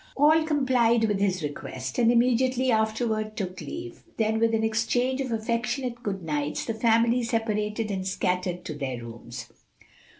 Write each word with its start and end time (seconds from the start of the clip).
All 0.17 0.43
complied 0.45 1.03
with 1.07 1.19
his 1.19 1.43
request, 1.43 1.99
and 1.99 2.11
immediately 2.11 2.71
afterward 2.71 3.37
took 3.37 3.61
leave. 3.61 4.01
Then 4.17 4.39
with 4.39 4.55
an 4.55 4.63
exchange 4.63 5.21
of 5.21 5.31
affectionate 5.31 6.01
good 6.01 6.23
nights 6.23 6.65
the 6.65 6.73
family 6.73 7.21
separated 7.21 7.91
and 7.91 8.07
scattered 8.07 8.65
to 8.65 8.73
their 8.73 8.97
rooms. 8.97 9.49